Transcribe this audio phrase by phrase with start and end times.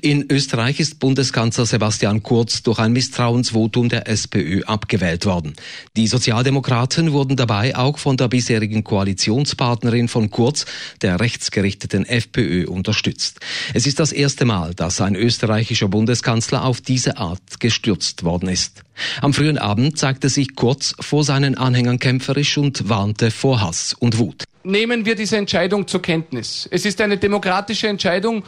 [0.00, 5.54] In Österreich ist Bundeskanzler Sebastian Kurz durch ein Misstrauensvotum der SPÖ abgewählt worden.
[5.96, 10.66] Die Sozialdemokraten wurden dabei auch von der bisherigen Koalitionspartnerin von Kurz,
[11.02, 13.40] der rechtsgerichteten FPÖ, unterstützt.
[13.74, 18.82] Es ist das erste Mal, dass ein österreichischer Bundeskanzler auf diese Art gestürzt worden ist.
[19.20, 24.18] Am frühen Abend zeigte sich Kurz vor seinen Anhängern kämpferisch und warnte vor Hass und
[24.18, 24.44] Wut.
[24.64, 26.68] Nehmen wir diese Entscheidung zur Kenntnis.
[26.70, 28.42] Es ist eine demokratische Entscheidung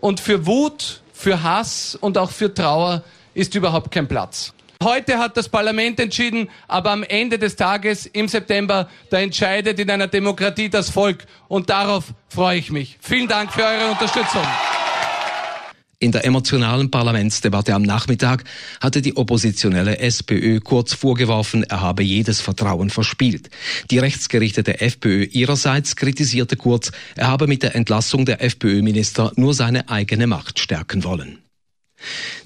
[0.00, 3.02] und für Wut, für Hass und auch für Trauer
[3.34, 4.52] ist überhaupt kein Platz.
[4.82, 9.90] Heute hat das Parlament entschieden, aber am Ende des Tages im September, da entscheidet in
[9.90, 11.26] einer Demokratie das Volk.
[11.48, 12.96] Und darauf freue ich mich.
[13.02, 14.42] Vielen Dank für eure Unterstützung.
[16.02, 18.44] In der emotionalen Parlamentsdebatte am Nachmittag
[18.80, 23.50] hatte die oppositionelle SPÖ kurz vorgeworfen, er habe jedes Vertrauen verspielt.
[23.90, 29.90] Die rechtsgerichtete FPÖ ihrerseits kritisierte Kurz, er habe mit der Entlassung der FPÖ-Minister nur seine
[29.90, 31.36] eigene Macht stärken wollen.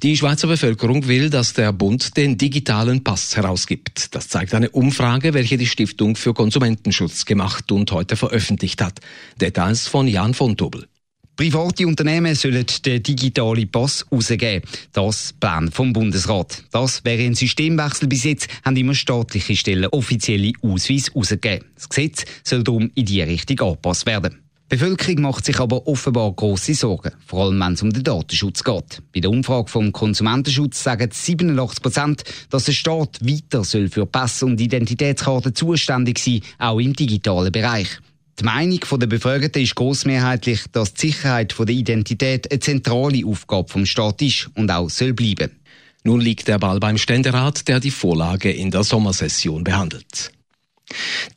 [0.02, 4.16] Die Schweizer Bevölkerung will, dass der Bund den digitalen Pass herausgibt.
[4.16, 8.98] Das zeigt eine Umfrage, welche die Stiftung für Konsumentenschutz gemacht und heute veröffentlicht hat.
[9.41, 10.89] Details von Jan von Tobel.
[11.36, 14.62] Private Unternehmen sollen den digitalen Pass rausgeben.
[14.92, 16.62] Das Plan vom Bundesrat.
[16.70, 18.06] Das wäre ein Systemwechsel.
[18.06, 21.66] Bis jetzt haben immer staatliche Stellen offizielle Ausweise rausgegeben.
[21.74, 24.44] Das Gesetz soll darum in die Richtung angepasst werden.
[24.70, 28.62] Die Bevölkerung macht sich aber offenbar grosse Sorgen, vor allem wenn es um den Datenschutz
[28.62, 29.02] geht.
[29.12, 34.42] Bei der Umfrage vom Konsumentenschutz sagen 87 Prozent, dass der Staat weiter soll für Pass
[34.44, 37.88] und Identitätskarten zuständig sein, auch im digitalen Bereich.
[38.40, 43.86] Die Meinung der Befragten ist grossmehrheitlich, dass die Sicherheit der Identität eine zentrale Aufgabe vom
[43.86, 45.52] Staat ist und auch soll bleiben.
[46.02, 50.33] Nun liegt der Ball beim Ständerat, der die Vorlage in der Sommersession behandelt.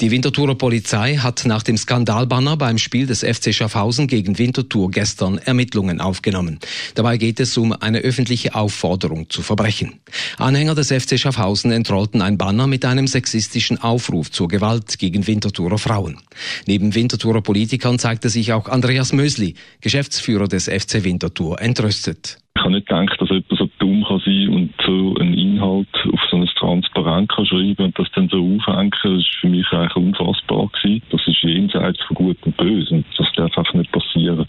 [0.02, 5.38] Die Winterthurer Polizei hat nach dem Skandalbanner beim Spiel des FC Schaffhausen gegen Winterthur gestern
[5.38, 6.60] Ermittlungen aufgenommen.
[6.96, 10.00] Dabei geht es um eine öffentliche Aufforderung zu Verbrechen.
[10.38, 15.78] Anhänger des FC Schaffhausen entrollten ein Banner mit einem sexistischen Aufruf zur Gewalt gegen Winterthurer
[15.78, 16.18] Frauen.
[16.66, 22.38] Neben Winterthurer Politikern zeigte sich auch Andreas Mösli, Geschäftsführer des FC Winterthur, entrüstet.
[22.56, 26.20] Ich habe nicht gedacht, dass jemand so dumm kann sein und so einen Inhalt auf
[26.32, 26.88] so ein Transparent
[27.26, 28.92] kann schreiben und das dann so aufhängen.
[29.18, 31.02] Ist für mich eigentlich unfassbar gewesen.
[31.10, 34.48] Das ist jenseits von Gut und Böse und das darf einfach nicht passieren.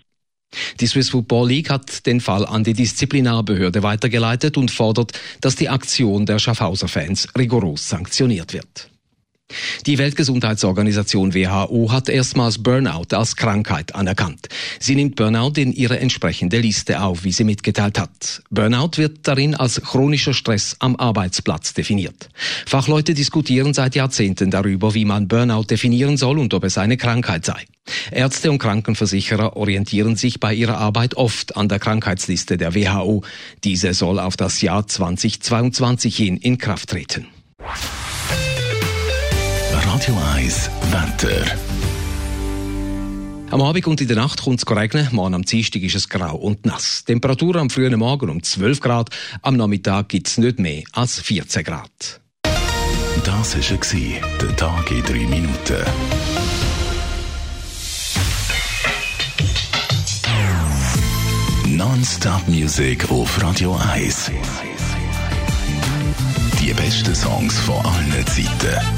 [0.80, 5.68] Die Swiss Football League hat den Fall an die Disziplinarbehörde weitergeleitet und fordert, dass die
[5.68, 8.90] Aktion der Schaffhauser Fans rigoros sanktioniert wird.
[9.86, 14.48] Die Weltgesundheitsorganisation WHO hat erstmals Burnout als Krankheit anerkannt.
[14.78, 18.42] Sie nimmt Burnout in ihre entsprechende Liste auf, wie sie mitgeteilt hat.
[18.50, 22.28] Burnout wird darin als chronischer Stress am Arbeitsplatz definiert.
[22.66, 27.46] Fachleute diskutieren seit Jahrzehnten darüber, wie man Burnout definieren soll und ob es eine Krankheit
[27.46, 27.64] sei.
[28.10, 33.22] Ärzte und Krankenversicherer orientieren sich bei ihrer Arbeit oft an der Krankheitsliste der WHO.
[33.64, 37.26] Diese soll auf das Jahr 2022 hin in Kraft treten.
[40.08, 41.44] Radio 1 Wetter.
[43.50, 45.06] Am Abend und in der Nacht kommt es regnen.
[45.12, 47.04] Morgen am Dienstag ist es grau und nass.
[47.04, 49.10] Temperatur am frühen Morgen um 12 Grad.
[49.42, 52.22] Am Nachmittag gibt es nicht mehr als 14 Grad.
[53.22, 55.84] Das war der Tag in 3 Minuten.
[61.66, 64.30] Non-Stop Music auf Radio 1.
[66.62, 68.97] Die besten Songs von allen Zeiten